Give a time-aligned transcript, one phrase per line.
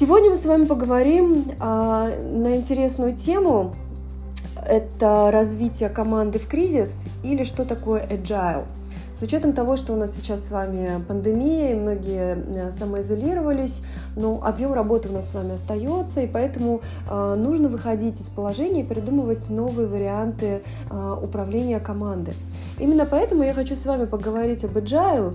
[0.00, 3.74] Сегодня мы с вами поговорим а, на интересную тему.
[4.66, 8.64] Это развитие команды в кризис или что такое agile.
[9.18, 13.82] С учетом того, что у нас сейчас с вами пандемия, и многие э, самоизолировались,
[14.16, 18.80] но объем работы у нас с вами остается, и поэтому э, нужно выходить из положения
[18.80, 22.32] и придумывать новые варианты э, управления командой.
[22.78, 25.34] Именно поэтому я хочу с вами поговорить об agile,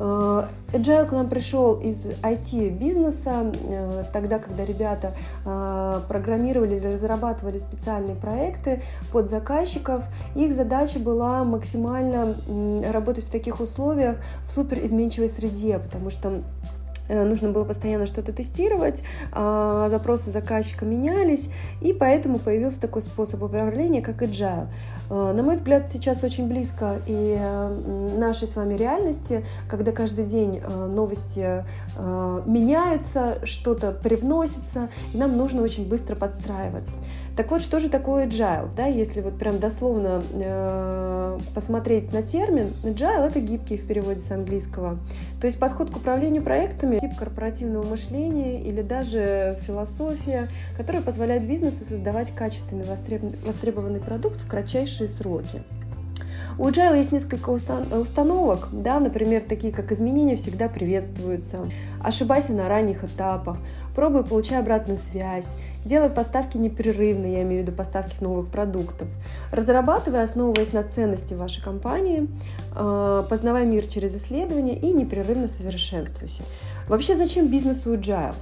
[0.00, 5.14] Agile к нам пришел из IT-бизнеса, э, тогда, когда ребята
[5.44, 8.82] э, программировали или разрабатывали специальные проекты
[9.12, 10.02] под заказчиков.
[10.34, 12.34] Их задача была максимально
[12.90, 14.16] работать в таких условиях
[14.48, 16.42] в суперизменчивой среде, потому что
[17.10, 24.00] нужно было постоянно что-то тестировать, а, запросы заказчика менялись, и поэтому появился такой способ управления,
[24.00, 24.68] как agile.
[25.10, 30.24] Э, на мой взгляд, сейчас очень близко и э, нашей с вами реальности, когда каждый
[30.24, 31.64] день э, новости
[32.46, 36.96] меняются, что-то привносится, и нам нужно очень быстро подстраиваться.
[37.36, 38.68] Так вот, что же такое agile?
[38.76, 40.22] Да, если вот прям дословно
[41.54, 44.98] посмотреть на термин, agile это гибкий в переводе с английского.
[45.40, 51.84] То есть подход к управлению проектами, тип корпоративного мышления или даже философия, которая позволяет бизнесу
[51.84, 52.84] создавать качественный
[53.46, 55.62] востребованный продукт в кратчайшие сроки.
[56.58, 61.70] У Agile есть несколько установок, да, например, такие как изменения всегда приветствуются,
[62.02, 63.56] ошибайся на ранних этапах,
[64.00, 65.52] пробуй, получай обратную связь,
[65.84, 69.06] делай поставки непрерывно, я имею в виду поставки новых продуктов,
[69.52, 72.26] разрабатывай, основываясь на ценности вашей компании,
[72.74, 76.44] а, познавай мир через исследования и непрерывно совершенствуйся.
[76.88, 78.32] Вообще, зачем бизнесу Agile?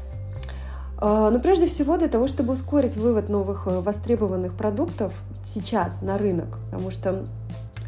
[0.99, 5.13] А, Но ну, прежде всего для того, чтобы ускорить вывод новых э, востребованных продуктов
[5.45, 7.25] сейчас на рынок, потому что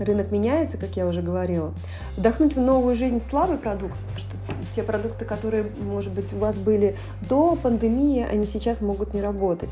[0.01, 1.73] рынок меняется, как я уже говорила.
[2.17, 3.97] Вдохнуть в новую жизнь в слабый продукт,
[4.75, 6.97] те продукты, которые, может быть, у вас были
[7.29, 9.71] до пандемии, они сейчас могут не работать.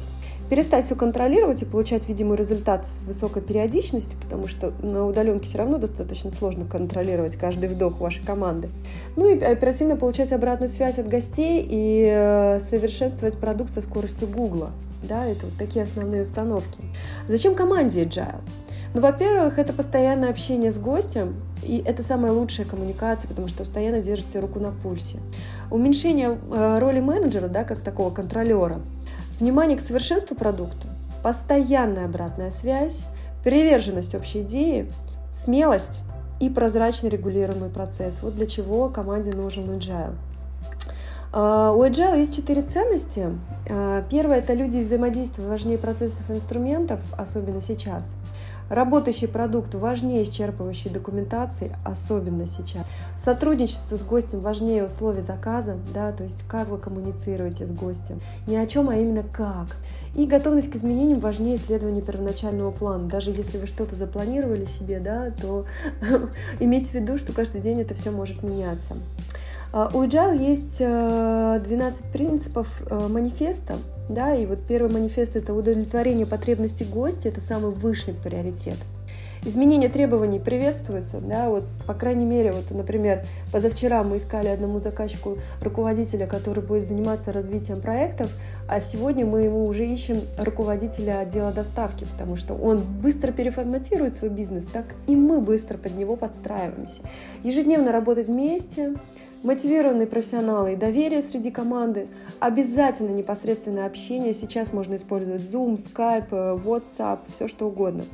[0.50, 5.58] Перестать все контролировать и получать видимый результат с высокой периодичностью, потому что на удаленке все
[5.58, 8.70] равно достаточно сложно контролировать каждый вдох вашей команды.
[9.16, 14.70] Ну и оперативно получать обратную связь от гостей и э, совершенствовать продукт со скоростью Гугла.
[15.02, 16.78] Да, это вот такие основные установки.
[17.28, 18.40] Зачем команде Agile?
[18.94, 24.00] Ну, во-первых, это постоянное общение с гостем, и это самая лучшая коммуникация, потому что постоянно
[24.00, 25.18] держите руку на пульсе.
[25.70, 28.80] Уменьшение э, роли менеджера, да, как такого контролера,
[29.40, 30.88] внимание к совершенству продукта,
[31.22, 32.98] постоянная обратная связь,
[33.44, 34.90] приверженность общей идеи,
[35.32, 36.02] смелость
[36.40, 38.18] и прозрачный регулируемый процесс.
[38.22, 40.14] Вот для чего команде нужен agile.
[41.30, 43.28] Uh, у Agile есть четыре ценности.
[43.66, 48.14] Uh, первое– это люди взаимодействия важнее процессов и инструментов, особенно сейчас.
[48.68, 52.84] Работающий продукт важнее исчерпывающей документации, особенно сейчас.
[53.16, 58.20] Сотрудничество с гостем важнее условий заказа, да, то есть как вы коммуницируете с гостем.
[58.46, 59.68] Не о чем, а именно как.
[60.14, 63.04] И готовность к изменениям важнее исследования первоначального плана.
[63.04, 65.64] Даже если вы что-то запланировали себе, да, то
[66.60, 68.94] имейте в виду, что каждый день это все может меняться.
[69.72, 73.76] А, у Agile есть 12 э, принципов э, манифеста,
[74.08, 78.78] да, и вот первый манифест– это удовлетворение потребностей гостя, это самый высший приоритет.
[79.44, 85.36] Изменение требований приветствуется, да, вот, по крайней мере, вот, например, позавчера мы искали одному заказчику
[85.60, 88.32] руководителя, который будет заниматься развитием проектов,
[88.68, 94.30] а сегодня мы ему уже ищем руководителя отдела доставки, потому что он быстро переформатирует свой
[94.30, 97.00] бизнес, так и мы быстро под него подстраиваемся.
[97.44, 98.94] Ежедневно работать вместе,
[99.42, 102.08] мотивированные профессионалы и доверие среди команды,
[102.40, 104.34] обязательно непосредственное общение.
[104.34, 108.04] Сейчас можно использовать Zoom, Skype, WhatsApp, все что угодно.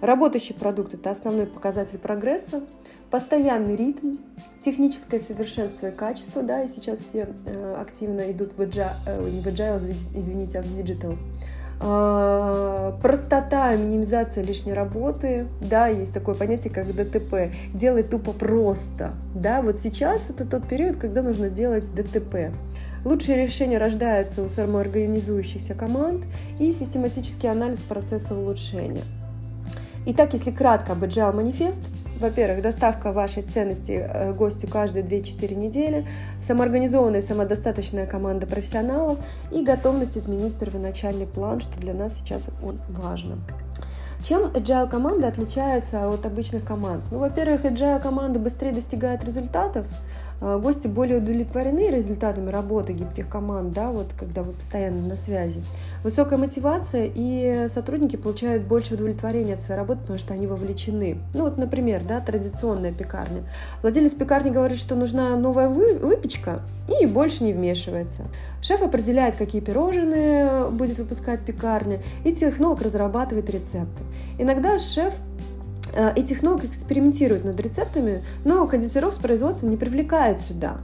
[0.00, 2.62] Работающий продукт– это основной показатель прогресса,
[3.10, 4.16] постоянный ритм,
[4.64, 9.40] техническое совершенство и качество, да, и сейчас все э, активно идут в agile, э, не
[9.40, 11.16] в agile, извините, а в digital.
[11.78, 19.60] А, простота, минимизация лишней работы, да, есть такое понятие, как ДТП, делай тупо просто, да,
[19.60, 22.52] вот сейчас это тот период, когда нужно делать ДТП.
[23.04, 26.24] Лучшие решения рождаются у самоорганизующихся команд
[26.58, 29.04] и систематический анализ процесса улучшения.
[30.06, 31.80] Итак, если кратко об Agile манифест,
[32.20, 36.06] во-первых, доставка вашей ценности э, гостю каждые 2-4 недели,
[36.46, 39.18] самоорганизованная и самодостаточная команда профессионалов
[39.50, 43.38] и готовность изменить первоначальный план, что для нас сейчас он важно.
[44.26, 47.04] Чем agile команды отличаются от обычных команд?
[47.10, 49.86] Ну, во-первых, agile команды быстрее достигают результатов,
[50.40, 55.62] гости более удовлетворены результатами работы гибких команд, да, вот когда вы постоянно на связи.
[56.04, 61.18] Высокая мотивация, и сотрудники получают больше удовлетворения от своей работы, потому что они вовлечены.
[61.34, 63.42] Ну вот, например, да, традиционная пекарня.
[63.82, 66.60] Владелец пекарни говорит, что нужна новая выпечка,
[67.00, 68.22] и больше не вмешивается.
[68.62, 74.02] Шеф определяет, какие пирожные будет выпускать пекарня, и технолог разрабатывает рецепты.
[74.38, 75.14] Иногда шеф
[76.16, 80.78] и технолог экспериментирует над рецептами, но кондитеров с производства не привлекают сюда.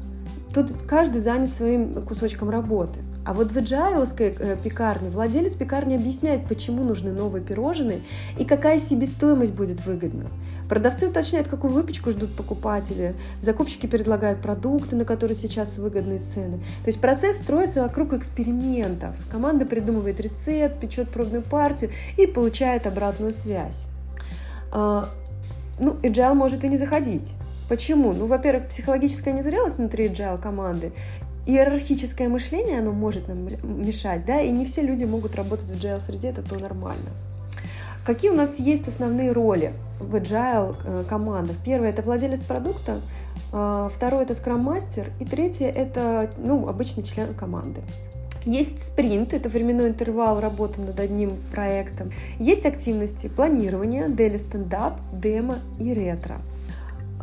[0.55, 2.99] Тут каждый занят своим кусочком работы.
[3.25, 8.01] А вот в agile э, пекарне владелец пекарни объясняет, почему нужны новые пирожные
[8.37, 10.27] и какая себестоимость будет выгодна.
[10.69, 13.15] Продавцы уточняют, какую выпечку ждут покупатели.
[13.41, 16.59] Закупщики предлагают продукты, на которые сейчас выгодные цены.
[16.85, 19.11] То есть процесс строится вокруг экспериментов.
[19.31, 23.85] Команда придумывает рецепт, печет пробную партию и получает обратную связь.
[24.73, 25.09] А,
[25.79, 27.33] ну, agile может и не заходить.
[27.69, 28.13] Почему?
[28.13, 30.93] Ну, во-первых, психологическая незрелость внутри agile команды,
[31.47, 36.01] иерархическое мышление, оно может нам мешать, да, и не все люди могут работать в agile
[36.01, 37.11] среде, это то нормально.
[38.05, 41.57] Какие у нас есть основные роли в agile э, командах?
[41.65, 43.01] Первое– это владелец продукта,
[43.53, 47.81] а, второе– это скрам-мастер, и третье– это, ну, обычный член команды.
[48.45, 52.13] Есть спринт, это временной интервал работы над одним проектом.
[52.39, 56.39] Есть активности планирования, дели стендап, демо и ретро.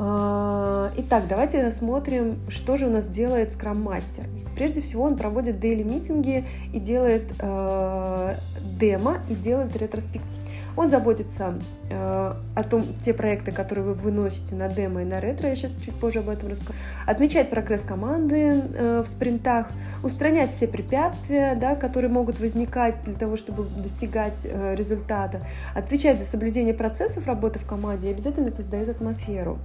[0.01, 4.25] А, итак, давайте рассмотрим, что же у нас делает Master.
[4.55, 8.35] Прежде всего, он проводит дейли митинги и делает э,
[8.79, 10.39] демо и делает ретроспектив.
[10.79, 11.55] Он заботится
[11.89, 15.73] э, о том, те проекты, которые вы выносите на демо и на ретро, я сейчас
[15.83, 19.67] чуть позже об этом расскажу, отмечает прогресс команды э, в спринтах,
[20.03, 25.41] устранять все препятствия, да, которые могут возникать для того, чтобы достигать э, результата,
[25.75, 29.59] отвечать за соблюдение процессов работы в команде и обязательно создает атмосферу.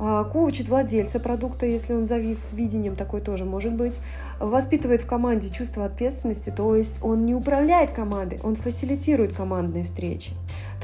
[0.00, 3.96] Э, коучит владельца продукта, если он завис с видением, такой тоже может быть.
[4.40, 10.32] Воспитывает в команде чувство ответственности, то есть он не управляет командой, он фасилитирует командные встречи.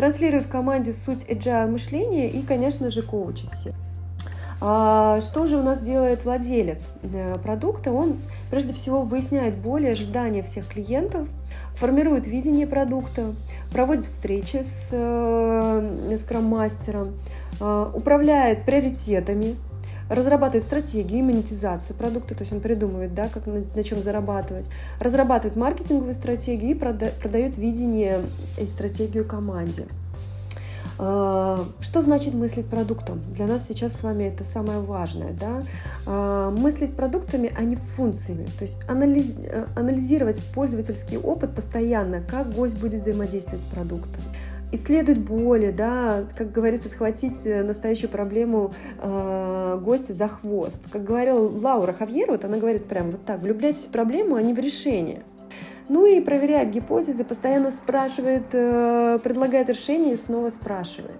[0.00, 3.74] Транслирует в команде суть agile мышления и, конечно же, коучит всех.
[4.62, 7.92] А что же у нас делает владелец э, продукта?
[7.92, 8.16] Он
[8.50, 11.28] прежде всего выясняет боли, ожидания всех клиентов,
[11.74, 13.26] формирует видение продукта,
[13.74, 17.08] проводит встречи с э, скрам-мастером,
[17.60, 19.54] э, управляет приоритетами,
[20.10, 24.66] разрабатывает стратегию и монетизацию продукта, то есть он придумывает, да, как на, на чем зарабатывать,
[24.98, 28.20] разрабатывает маркетинговую стратегию и прода, продает видение
[28.60, 29.86] и стратегию команде.
[30.98, 33.22] А, что значит мыслить продуктом?
[33.34, 35.32] Для нас сейчас с вами это самое важное.
[35.32, 35.62] Да?
[36.06, 38.46] А, мыслить продуктами, а не функциями.
[38.58, 39.32] То есть анализ,
[39.76, 44.22] анализировать пользовательский опыт постоянно, как гость будет взаимодействовать с продуктом
[44.72, 50.80] исследовать боли, да, как говорится, схватить э, настоящую проблему э, гостя за хвост.
[50.90, 54.54] Как говорила Лаура Хавьер, вот она говорит прям вот так, влюбляйтесь в проблему, а не
[54.54, 55.22] в решение.
[55.88, 61.18] Ну и проверяет гипотезы, постоянно спрашивает, э, предлагает решение и снова спрашивает.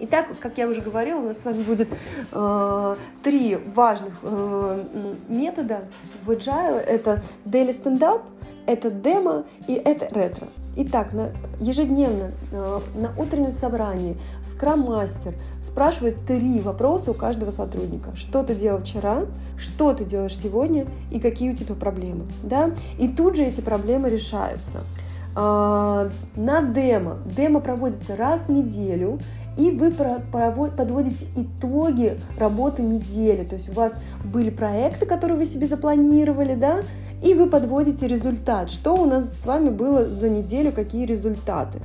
[0.00, 1.88] Итак, как я уже говорила, у нас с вами будет
[2.32, 4.82] э, три важных э,
[5.28, 5.80] метода
[6.24, 6.78] в Agile.
[6.78, 8.22] Это daily stand-up,
[8.68, 10.46] это демо и это ретро.
[10.76, 15.34] Итак, на, ежедневно э, на утреннем собрании скрам-мастер
[15.64, 18.14] спрашивает три вопроса у каждого сотрудника.
[18.14, 19.22] Что ты делал вчера,
[19.56, 22.26] что ты делаешь сегодня и какие у тебя проблемы.
[22.42, 22.70] Да?
[22.98, 24.84] И тут же эти проблемы решаются.
[25.34, 27.18] А, на демо.
[27.24, 29.18] Демо проводится раз в неделю,
[29.56, 33.44] и вы подводите итоги работы недели.
[33.44, 33.94] То есть у вас
[34.24, 36.82] были проекты, которые вы себе запланировали, да,
[37.22, 41.80] и вы подводите результат, что у нас с вами было за неделю, какие результаты.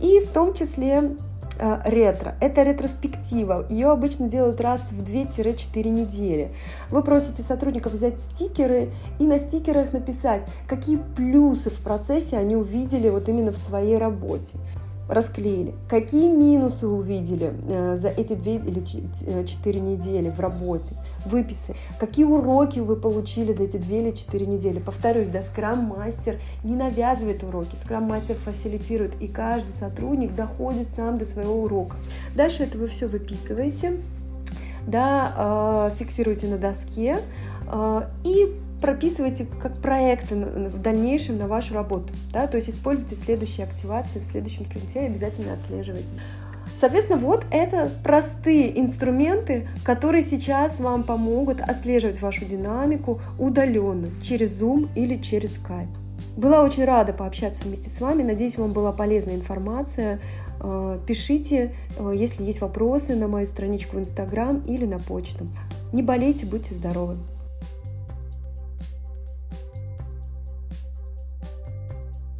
[0.00, 1.16] И в том числе
[1.58, 2.34] э, ретро.
[2.40, 3.66] Это ретроспектива.
[3.68, 6.52] Ее обычно делают раз в 2-4 недели.
[6.90, 13.08] Вы просите сотрудников взять стикеры и на стикерах написать, какие плюсы в процессе они увидели
[13.08, 14.58] вот именно в своей работе
[15.08, 15.74] расклеили.
[15.88, 20.94] Какие минусы увидели э, за эти две или э, четыре недели в работе?
[21.24, 21.74] Выписы.
[21.98, 24.78] Какие уроки вы получили за эти две или четыре недели?
[24.78, 31.62] Повторюсь, да, скрам-мастер не навязывает уроки, скрам-мастер фасилитирует, и каждый сотрудник доходит сам до своего
[31.62, 31.96] урока.
[32.36, 33.96] Дальше это вы все выписываете,
[34.86, 37.18] да, э, фиксируете на доске
[38.24, 42.12] и прописывайте как проекты в дальнейшем на вашу работу.
[42.32, 42.46] Да?
[42.46, 46.08] То есть используйте следующие активации в следующем спринте и обязательно отслеживайте.
[46.80, 54.88] Соответственно, вот это простые инструменты, которые сейчас вам помогут отслеживать вашу динамику удаленно через Zoom
[54.94, 55.88] или через Skype.
[56.36, 58.22] Была очень рада пообщаться вместе с вами.
[58.22, 60.20] Надеюсь, вам была полезная информация.
[60.60, 65.46] Э, пишите, э, если есть вопросы, на мою страничку в Instagram или на почту.
[65.92, 67.16] Не болейте, будьте здоровы.